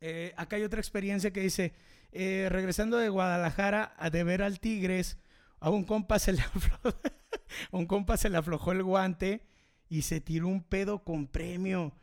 [0.00, 1.72] eh, acá hay otra experiencia que dice,
[2.12, 5.18] eh, regresando de Guadalajara a de ver al Tigres,
[5.60, 6.42] a un compa se le
[7.72, 9.46] un compa se le aflojó el guante
[9.88, 11.94] y se tiró un pedo con premio.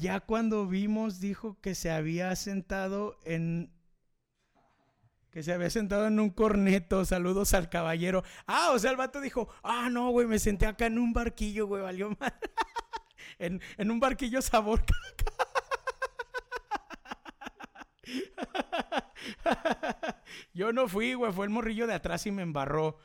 [0.00, 3.70] Ya cuando vimos, dijo que se había sentado en.
[5.30, 7.04] Que se había sentado en un corneto.
[7.04, 8.24] Saludos al caballero.
[8.46, 11.66] Ah, o sea, el vato dijo: Ah, no, güey, me senté acá en un barquillo,
[11.66, 12.34] güey, valió mal.
[13.38, 14.82] en, en un barquillo sabor.
[20.54, 22.96] Yo no fui, güey, fue el morrillo de atrás y me embarró.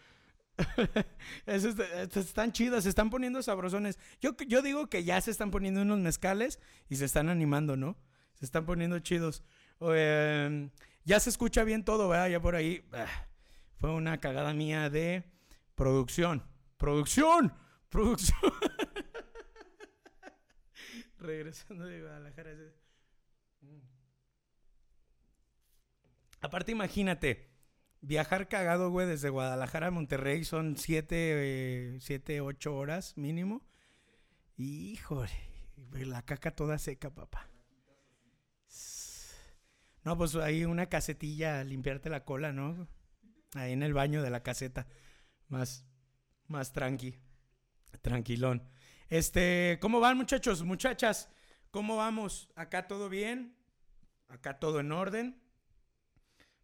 [1.46, 4.00] están chidas, se están poniendo sabrosones.
[4.22, 7.98] Yo, yo digo que ya se están poniendo unos mezcales y se están animando, ¿no?
[8.34, 9.44] Se están poniendo chidos.
[9.82, 10.70] Eh,
[11.04, 12.30] ya se escucha bien todo, ¿verdad?
[12.30, 12.86] Ya por ahí.
[12.94, 13.28] Ah,
[13.78, 15.24] fue una cagada mía de
[15.76, 16.44] producción.
[16.78, 17.54] ¡Producción!
[17.90, 18.40] ¡Producción!
[21.18, 22.52] Regresando de Guadalajara.
[23.62, 23.80] Mm.
[26.42, 27.55] Aparte, imagínate
[28.08, 33.66] Viajar cagado, güey, desde Guadalajara a Monterrey son 7, 7, 8 horas mínimo.
[34.58, 35.32] Híjole,
[35.92, 37.50] la caca toda seca, papá.
[40.04, 42.88] No, pues ahí una casetilla, limpiarte la cola, ¿no?
[43.56, 44.86] Ahí en el baño de la caseta.
[45.48, 45.84] Más,
[46.48, 47.18] más tranqui.
[48.04, 48.70] Tranquilón.
[49.10, 50.62] Este, ¿cómo van, muchachos?
[50.62, 51.28] Muchachas,
[51.72, 52.52] ¿cómo vamos?
[52.56, 53.58] ¿Acá todo bien?
[54.28, 55.42] ¿Acá todo en orden?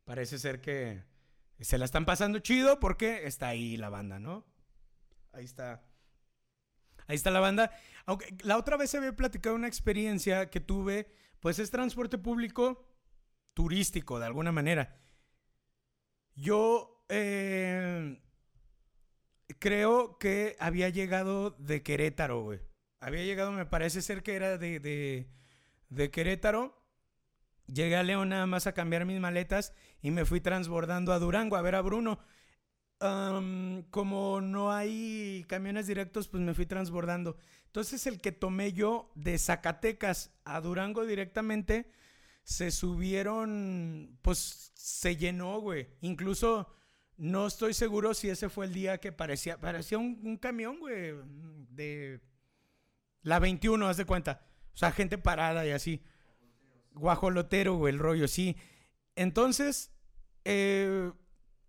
[0.06, 1.10] Parece ser que
[1.62, 4.46] se la están pasando chido porque está ahí la banda, ¿no?
[5.34, 5.84] Ahí está.
[7.08, 7.72] Ahí está la banda.
[8.06, 12.88] Aunque la otra vez se había platicado una experiencia que tuve, pues es transporte público
[13.54, 14.98] turístico, de alguna manera.
[16.36, 18.22] Yo eh,
[19.60, 22.60] creo que había llegado de Querétaro, güey.
[23.00, 25.30] Había llegado, me parece ser que era de, de,
[25.90, 26.81] de Querétaro.
[27.72, 31.56] Llegué a León nada más a cambiar mis maletas y me fui transbordando a Durango
[31.56, 32.20] a ver a Bruno.
[33.90, 37.38] como no hay camiones directos, pues me fui transbordando.
[37.68, 41.92] Entonces el que tomé yo de Zacatecas a Durango directamente,
[42.44, 45.88] se subieron, pues se llenó, güey.
[46.02, 46.68] Incluso
[47.18, 51.14] no estoy seguro si ese fue el día que parecía, parecía un, un camión, güey,
[51.70, 52.20] de
[53.22, 54.42] la 21, haz de cuenta.
[54.74, 56.04] O sea, gente parada y así.
[56.92, 58.58] Guajolotero, güey, el rollo, sí.
[59.16, 59.92] Entonces,
[60.46, 61.12] eh,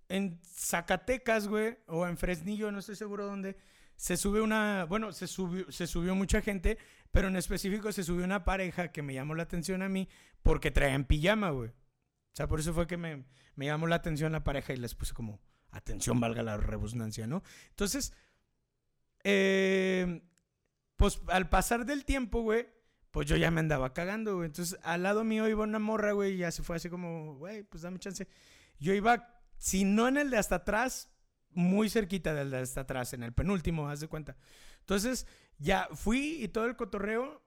[0.09, 3.57] en Zacatecas, güey, o en Fresnillo, no estoy seguro dónde,
[3.97, 6.79] se sube una, bueno, se subió, se subió mucha gente,
[7.11, 10.09] pero en específico se subió una pareja que me llamó la atención a mí
[10.43, 11.71] porque traían pijama, güey.
[11.71, 14.95] O sea, por eso fue que me, me llamó la atención la pareja y les
[14.95, 17.43] puse como, atención, valga la rebusnancia, ¿no?
[17.71, 18.13] Entonces,
[19.25, 20.23] eh,
[20.97, 22.67] pues al pasar del tiempo, güey,
[23.12, 24.46] pues yo ya me andaba cagando, güey.
[24.46, 27.62] Entonces, al lado mío iba una morra, güey, y ya se fue así como, güey,
[27.62, 28.27] pues dame chance.
[28.81, 31.11] Yo iba, si no en el de hasta atrás,
[31.51, 34.35] muy cerquita del de hasta atrás, en el penúltimo, haz de cuenta.
[34.81, 35.27] Entonces,
[35.59, 37.42] ya fui y todo el cotorreo.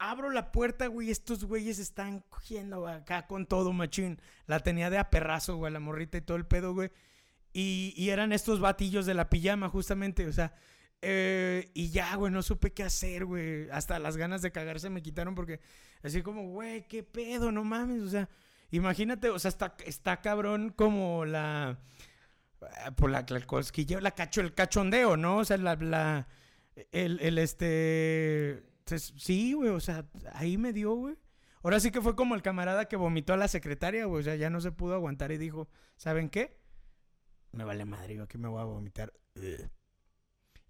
[0.00, 4.20] Abro la puerta, güey, estos güeyes están cogiendo acá con todo, machín.
[4.46, 6.90] La tenía de aperrazo, güey, la morrita y todo el pedo, güey.
[7.52, 10.54] Y, y eran estos batillos de la pijama, justamente, o sea,
[11.00, 13.70] eh, y ya, güey, no supe qué hacer, güey.
[13.70, 15.60] Hasta las ganas de cagarse me quitaron porque
[16.02, 18.02] así como, güey, qué pedo, no mames.
[18.02, 18.28] O sea,
[18.70, 21.78] imagínate, o sea, está, está cabrón como la.
[22.60, 25.38] Eh, por la, la cosquilla, la cacho, el cachondeo, ¿no?
[25.38, 25.76] O sea, la.
[25.76, 26.28] la
[26.92, 28.64] el, el este.
[29.16, 31.16] Sí, güey, o sea, ahí me dio, güey.
[31.62, 34.20] Ahora sí que fue como el camarada que vomitó a la secretaria, güey.
[34.20, 36.58] O sea, ya no se pudo aguantar y dijo, ¿saben qué?
[37.52, 39.12] Me vale madre, yo aquí me voy a vomitar.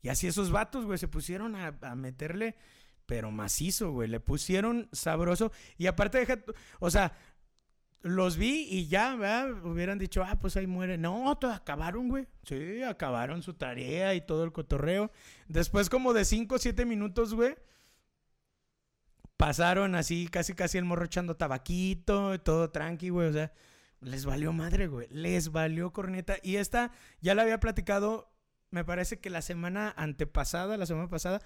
[0.03, 2.57] Y así esos vatos, güey, se pusieron a, meterle,
[3.07, 4.09] pero macizo, güey.
[4.09, 5.53] Le pusieron sabroso.
[5.77, 6.39] Y aparte, deja,
[6.79, 7.13] o sea,
[8.03, 9.65] los vi y ya, ¿verdad?
[9.65, 10.99] Hubieran dicho, ah, pues ahí muere.
[10.99, 12.27] No, todos acabaron, güey.
[12.45, 15.11] Sí, acabaron su tarea y todo el cotorreo.
[15.49, 17.57] Después, como de 5 o 7 minutos, güey,
[19.37, 23.29] pasaron así, casi, casi el morro echando tabaquito, todo tranqui, güey.
[23.29, 23.53] O sea,
[24.01, 25.09] les valió madre, güey.
[25.11, 26.37] Les valió corneta.
[26.43, 28.31] Y esta ya la había platicado
[28.71, 31.41] me parece que la semana antepasada, la semana pasada,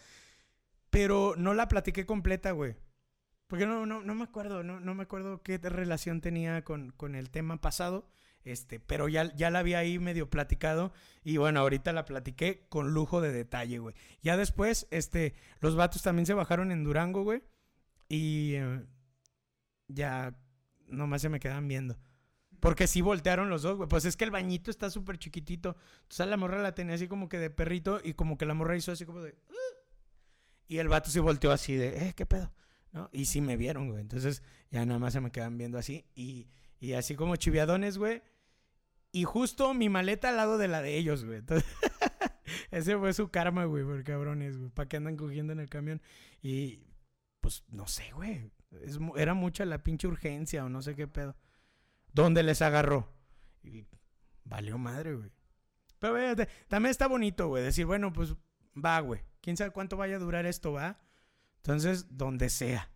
[0.90, 2.76] pero no la platiqué completa, güey.
[3.46, 7.14] Porque no, no, no me acuerdo, no, no me acuerdo qué relación tenía con, con
[7.14, 8.08] el tema pasado.
[8.44, 10.92] Este, pero ya, ya la había ahí medio platicado.
[11.22, 13.94] Y bueno, ahorita la platiqué con lujo de detalle, güey.
[14.22, 17.42] Ya después, este, los vatos también se bajaron en Durango, güey.
[18.08, 18.84] Y eh,
[19.88, 20.34] ya
[20.88, 21.96] nomás se me quedan viendo.
[22.62, 23.88] Porque sí voltearon los dos, güey.
[23.88, 25.74] Pues es que el bañito está súper chiquitito.
[26.02, 28.76] Entonces la morra la tenía así como que de perrito y como que la morra
[28.76, 29.34] hizo así como de...
[30.68, 32.52] Y el vato se volteó así de, eh, ¿qué pedo?
[32.92, 33.10] ¿No?
[33.10, 34.00] Y sí me vieron, güey.
[34.00, 36.06] Entonces ya nada más se me quedan viendo así.
[36.14, 36.46] Y,
[36.78, 38.22] y así como chiviadones, güey.
[39.10, 41.38] Y justo mi maleta al lado de la de ellos, güey.
[41.38, 41.68] Entonces,
[42.70, 44.70] ese fue su karma, güey, por cabrones, güey.
[44.70, 46.00] ¿Para qué andan cogiendo en el camión?
[46.40, 46.84] Y
[47.40, 48.52] pues no sé, güey.
[49.16, 51.34] era mucha la pinche urgencia o no sé qué pedo.
[52.12, 53.12] ¿Dónde les agarró?
[53.62, 53.86] Y
[54.44, 55.30] valió madre, güey.
[55.98, 58.34] Pero también está bonito, güey, decir, bueno, pues
[58.74, 59.20] va, güey.
[59.40, 60.98] ¿Quién sabe cuánto vaya a durar esto, va?
[61.58, 62.90] Entonces, donde sea.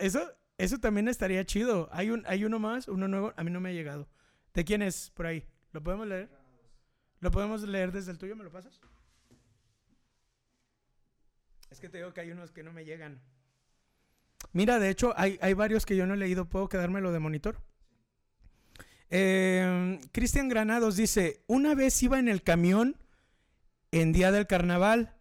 [0.00, 1.88] eso, eso también estaría chido.
[1.92, 3.32] Hay, un, hay uno más, uno nuevo.
[3.36, 4.08] A mí no me ha llegado.
[4.52, 5.46] ¿De quién es por ahí?
[5.72, 6.30] ¿Lo podemos leer?
[7.20, 8.36] ¿Lo podemos leer desde el tuyo?
[8.36, 8.80] ¿Me lo pasas?
[11.70, 13.20] Es que te digo que hay unos que no me llegan.
[14.52, 16.44] Mira, de hecho, hay, varios que yo no he leído.
[16.46, 17.60] ¿Puedo quedármelo de monitor?
[19.10, 22.96] Em, Cristian Granados dice, una vez iba en el camión
[23.92, 25.14] en día del carnaval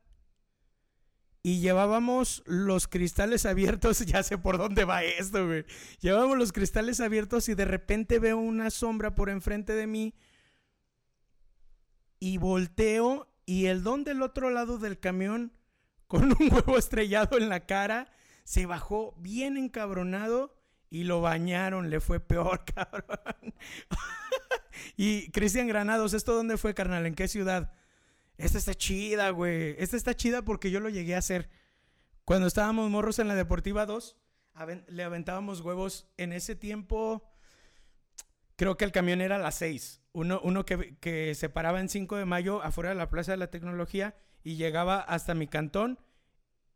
[1.44, 5.66] y llevábamos los cristales abiertos, ya sé por dónde va esto, güey.
[6.00, 10.16] Llevábamos los cristales abiertos y de repente veo una sombra por enfrente de mí
[12.20, 15.52] y volteo y el don del otro lado del camión
[16.08, 18.10] con un huevo estrellado en la cara
[18.44, 20.56] se bajó bien encabronado
[20.90, 23.54] y lo bañaron, le fue peor, cabrón.
[24.96, 27.06] y Cristian Granados, ¿esto dónde fue, carnal?
[27.06, 27.74] ¿En qué ciudad?
[28.38, 29.76] Esta está chida, güey.
[29.80, 31.50] Esta está chida porque yo lo llegué a hacer.
[32.26, 34.18] Cuando estábamos morros en la Deportiva 2,
[34.88, 36.08] le aventábamos huevos.
[36.18, 37.24] En ese tiempo,
[38.56, 40.02] creo que el camión era a las 6.
[40.14, 43.38] Uno, uno que, que se paraba en 5 de mayo afuera de la Plaza de
[43.38, 46.00] la Tecnología y llegaba hasta mi cantón.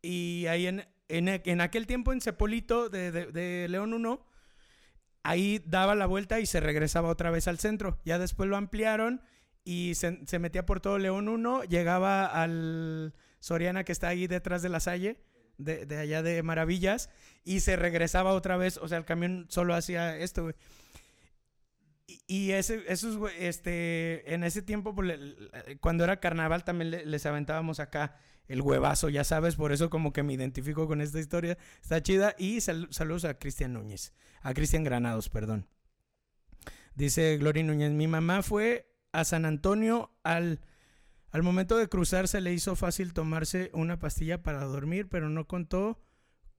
[0.02, 4.26] Y ahí en, en, aquel tiempo en Cepolito de, León 1,
[5.22, 7.98] ahí daba la vuelta y se regresaba otra vez al centro.
[8.04, 9.22] Ya después lo ampliaron
[9.64, 14.68] y se, metía por todo León 1, llegaba al Soriana que está ahí detrás de
[14.68, 15.18] la Salle,
[15.56, 17.10] de, allá de Maravillas,
[17.44, 18.76] y se regresaba otra vez.
[18.76, 20.52] O sea, el camión solo hacía esto.
[22.26, 25.18] Y, ese, esos, este, en ese tiempo, pues,
[25.80, 28.16] cuando era carnaval, también les aventábamos acá
[28.48, 32.34] el huevazo, ya sabes, por eso como que me identifico con esta historia, está chida.
[32.38, 35.68] Y saludos a Cristian Núñez, a Cristian Granados, perdón.
[36.94, 40.60] Dice Gloria Núñez, mi mamá fue a San Antonio al,
[41.30, 45.46] al momento de cruzar se le hizo fácil tomarse una pastilla para dormir, pero no
[45.46, 46.00] contó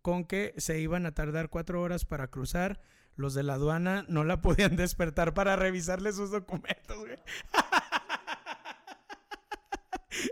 [0.01, 2.79] con que se iban a tardar cuatro horas para cruzar.
[3.15, 6.97] Los de la aduana no la podían despertar para revisarle sus documentos,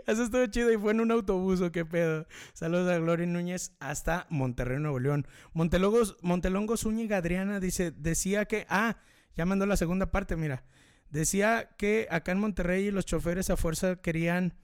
[0.08, 2.26] Eso estuvo chido y fue en un autobús, qué pedo.
[2.54, 5.26] Saludos a Gloria Núñez hasta Monterrey, Nuevo León.
[5.52, 8.96] Montelongos, Montelongo Zúñiga Adriana dice, decía que, ah,
[9.36, 10.64] ya mandó la segunda parte, mira.
[11.10, 14.54] Decía que acá en Monterrey los choferes a fuerza querían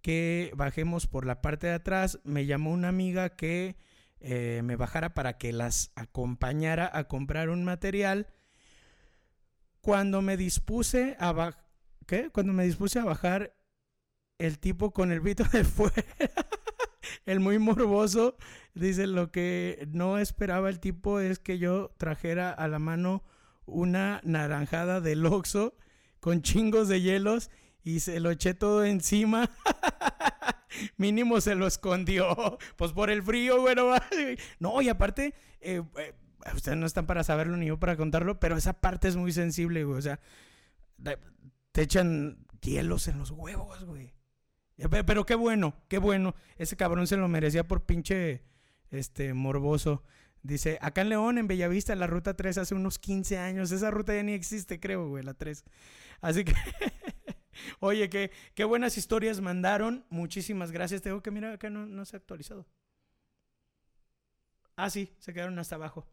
[0.00, 2.20] que bajemos por la parte de atrás.
[2.22, 3.74] Me llamó una amiga que
[4.20, 8.28] eh, me bajara para que las acompañara a comprar un material.
[9.80, 11.64] Cuando me dispuse a bajar,
[12.06, 12.30] ¿qué?
[12.30, 13.54] Cuando me dispuse a bajar,
[14.44, 16.04] el tipo con el vito de fuera,
[17.26, 18.36] el muy morboso,
[18.74, 23.22] dice lo que no esperaba el tipo es que yo trajera a la mano
[23.66, 25.74] una naranjada del Oxxo
[26.20, 27.50] con chingos de hielos
[27.82, 29.50] y se lo eché todo encima.
[30.96, 32.58] Mínimo se lo escondió.
[32.76, 33.90] Pues por el frío, bueno.
[34.58, 36.14] no, y aparte, eh, eh,
[36.54, 39.84] ustedes no están para saberlo ni yo para contarlo, pero esa parte es muy sensible,
[39.84, 39.98] güey.
[39.98, 40.18] O sea,
[41.72, 44.13] te echan hielos en los huevos, güey.
[44.76, 46.34] Pero qué bueno, qué bueno.
[46.56, 48.42] Ese cabrón se lo merecía por pinche
[48.90, 50.02] este morboso.
[50.42, 53.72] Dice, acá en León, en Bellavista, la ruta 3 hace unos 15 años.
[53.72, 55.64] Esa ruta ya ni existe, creo, güey, la 3.
[56.20, 56.52] Así que,
[57.80, 60.04] oye, qué, qué buenas historias mandaron.
[60.10, 61.02] Muchísimas gracias.
[61.02, 62.66] Tengo que mirar acá, no, no se ha actualizado.
[64.76, 66.06] Ah, sí, se quedaron hasta abajo.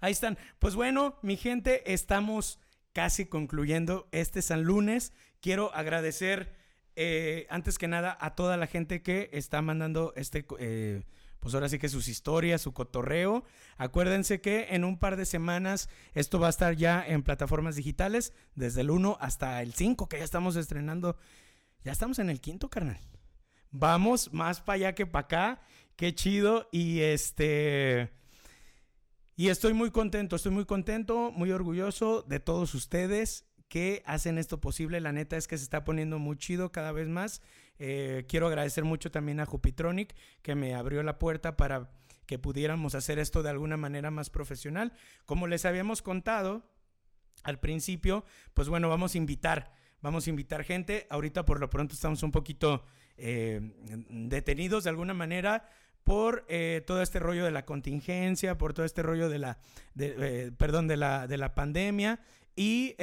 [0.00, 0.38] Ahí están.
[0.58, 2.58] Pues bueno, mi gente, estamos
[2.92, 5.12] casi concluyendo este San Lunes.
[5.40, 6.52] Quiero agradecer,
[7.00, 10.44] eh, antes que nada, a toda la gente que está mandando este...
[10.58, 11.02] Eh,
[11.38, 13.44] pues ahora sí que sus historias, su cotorreo.
[13.76, 18.32] Acuérdense que en un par de semanas esto va a estar ya en plataformas digitales,
[18.56, 21.16] desde el 1 hasta el 5, que ya estamos estrenando.
[21.84, 22.98] Ya estamos en el quinto, carnal.
[23.70, 25.60] Vamos más para allá que para acá.
[25.94, 26.68] Qué chido.
[26.72, 28.10] Y este.
[29.36, 34.60] Y estoy muy contento, estoy muy contento, muy orgulloso de todos ustedes que hacen esto
[34.60, 35.00] posible.
[35.00, 37.42] La neta es que se está poniendo muy chido cada vez más.
[37.78, 41.90] Eh, quiero agradecer mucho también a Jupitronic que me abrió la puerta para
[42.26, 44.92] que pudiéramos hacer esto de alguna manera más profesional.
[45.26, 46.62] Como les habíamos contado
[47.44, 51.06] al principio, pues bueno, vamos a invitar, vamos a invitar gente.
[51.08, 52.84] Ahorita por lo pronto estamos un poquito
[53.16, 53.60] eh,
[54.10, 55.68] detenidos de alguna manera
[56.04, 59.58] por eh, todo este rollo de la contingencia, por todo este rollo de la,
[60.56, 62.20] perdón, de la, de la pandemia.
[62.58, 62.96] Y,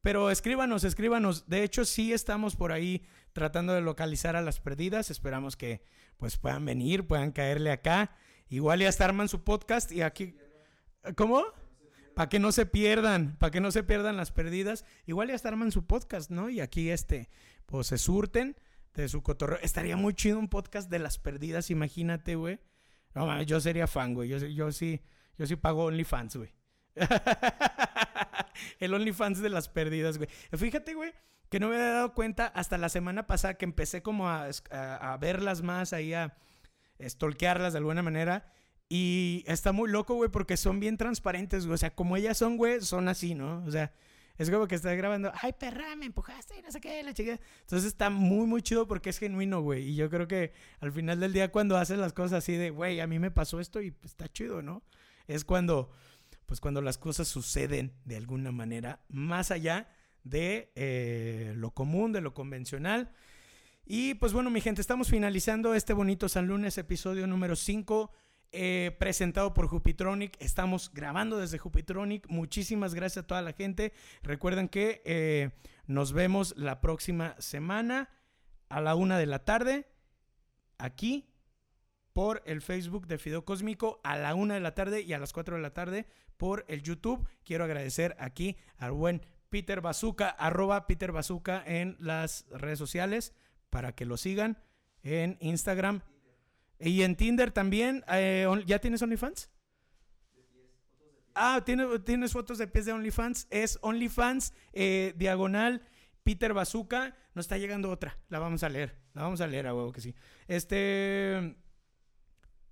[0.00, 1.48] pero escríbanos, escríbanos.
[1.48, 5.10] De hecho, sí estamos por ahí tratando de localizar a las perdidas.
[5.10, 5.82] Esperamos que
[6.18, 8.16] pues puedan venir, puedan caerle acá.
[8.48, 10.36] Igual ya hasta arman su podcast y aquí...
[11.16, 11.42] ¿Cómo?
[12.14, 14.84] Para que no se pierdan, para que no se pierdan las perdidas.
[15.04, 16.48] Igual ya hasta arman su podcast, ¿no?
[16.48, 17.28] Y aquí este,
[17.66, 18.56] pues se surten
[18.94, 19.58] de su cotorreo.
[19.62, 22.60] Estaría muy chido un podcast de las perdidas, imagínate, güey.
[23.14, 24.28] No, yo sería fan, güey.
[24.28, 25.02] Yo, yo sí,
[25.36, 26.54] yo sí pago OnlyFans, güey.
[28.78, 30.28] El OnlyFans de las perdidas, güey.
[30.56, 31.12] Fíjate, güey,
[31.50, 34.48] que no me había dado cuenta hasta la semana pasada que empecé como a,
[35.20, 36.36] verlas más, ahí a
[37.00, 38.52] stalkearlas de alguna manera.
[38.88, 41.74] Y está muy loco, güey, porque son bien transparentes, güey.
[41.74, 43.64] O sea, como ellas son, güey, son así, ¿no?
[43.64, 43.92] O sea,
[44.36, 47.38] es como que está grabando, ay, perra, me empujaste y no sé qué, la chica.
[47.60, 49.90] Entonces está muy, muy chido porque es genuino, güey.
[49.90, 53.00] Y yo creo que al final del día, cuando haces las cosas así de, güey,
[53.00, 54.82] a mí me pasó esto y pues, está chido, ¿no?
[55.28, 55.90] Es cuando,
[56.46, 59.88] pues cuando las cosas suceden de alguna manera más allá
[60.22, 63.10] de eh, lo común, de lo convencional.
[63.86, 68.10] Y pues bueno, mi gente, estamos finalizando este bonito San Lunes, episodio número 5,
[68.52, 70.36] eh, presentado por Jupitronic.
[70.40, 72.26] Estamos grabando desde Jupitronic.
[72.28, 73.92] Muchísimas gracias a toda la gente.
[74.22, 75.50] Recuerden que eh,
[75.86, 78.08] nos vemos la próxima semana
[78.70, 79.86] a la una de la tarde,
[80.78, 81.33] aquí
[82.14, 85.32] por el Facebook de Fideo Cósmico, a la una de la tarde y a las
[85.32, 86.06] 4 de la tarde
[86.38, 87.28] por el YouTube.
[87.44, 93.34] Quiero agradecer aquí al buen Peter Bazooka, arroba Peter Bazooka en las redes sociales
[93.68, 94.58] para que lo sigan
[95.02, 96.02] en Instagram
[96.78, 98.04] y en Tinder también.
[98.08, 99.50] Eh, ¿Ya tienes OnlyFans?
[101.34, 103.48] Ah, ¿tienes, tienes fotos de pies de OnlyFans.
[103.50, 105.82] Es OnlyFans eh, diagonal
[106.22, 107.16] Peter Bazooka.
[107.34, 108.18] Nos está llegando otra.
[108.28, 108.96] La vamos a leer.
[109.14, 110.14] La vamos a leer a huevo que sí.
[110.46, 111.56] Este.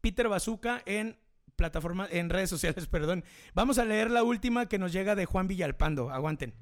[0.02, 1.16] Peter Bazooka en
[1.56, 3.24] plataforma, en redes sociales, perdón.
[3.54, 6.10] Vamos a leer la última que nos llega de Juan Villalpando.
[6.10, 6.52] Aguanten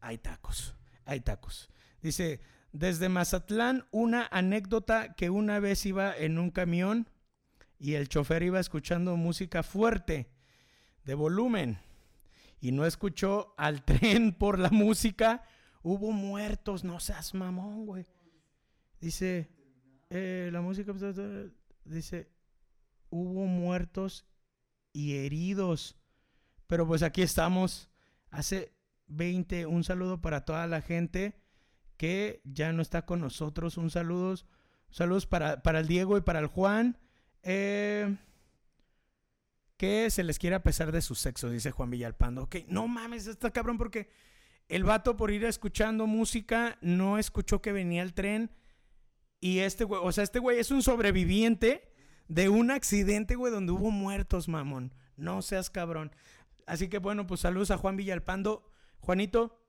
[0.00, 1.70] hay tacos, hay tacos.
[2.00, 2.40] Dice,
[2.72, 7.08] desde Mazatlán, una anécdota que una vez iba en un camión
[7.78, 10.30] y el chofer iba escuchando música fuerte,
[11.04, 11.78] de volumen,
[12.60, 15.42] y no escuchó al tren por la música.
[15.82, 18.06] Hubo muertos, no seas mamón, güey.
[19.00, 19.48] Dice,
[20.10, 20.92] eh, la música,
[21.84, 22.28] dice,
[23.10, 24.26] hubo muertos
[24.92, 25.96] y heridos.
[26.66, 27.90] Pero pues aquí estamos.
[28.30, 28.72] Hace
[29.06, 29.66] 20.
[29.66, 31.40] Un saludo para toda la gente
[31.96, 33.76] que ya no está con nosotros.
[33.76, 34.36] Un saludo,
[34.90, 36.98] saludos para, para el Diego y para el Juan.
[37.42, 38.16] Eh,
[39.76, 42.42] que se les quiere a pesar de su sexo, dice Juan Villalpando.
[42.42, 44.10] Ok, no mames, está cabrón porque
[44.68, 48.50] el vato por ir escuchando música no escuchó que venía el tren.
[49.40, 51.87] Y este güey, o sea, este güey es un sobreviviente
[52.28, 54.94] de un accidente, güey, donde hubo muertos, mamón.
[55.16, 56.14] No seas cabrón.
[56.66, 58.70] Así que bueno, pues saludos a Juan Villalpando.
[59.00, 59.64] Juanito,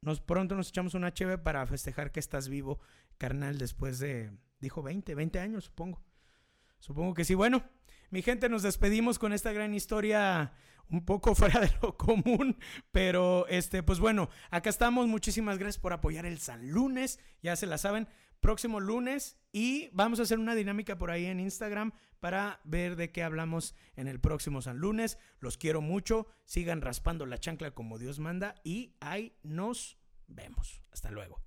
[0.00, 2.80] nos pronto nos echamos una cheve para festejar que estás vivo,
[3.18, 6.02] carnal, después de, dijo 20, 20 años, supongo.
[6.80, 7.34] Supongo que sí.
[7.34, 7.62] Bueno,
[8.10, 10.52] mi gente, nos despedimos con esta gran historia
[10.88, 12.58] un poco fuera de lo común,
[12.90, 15.06] pero este, pues bueno, acá estamos.
[15.06, 18.08] Muchísimas gracias por apoyar el San Lunes, ya se la saben,
[18.42, 23.10] próximo lunes y vamos a hacer una dinámica por ahí en Instagram para ver de
[23.10, 25.16] qué hablamos en el próximo San Lunes.
[25.40, 30.82] Los quiero mucho, sigan raspando la chancla como Dios manda y ahí nos vemos.
[30.90, 31.40] Hasta luego.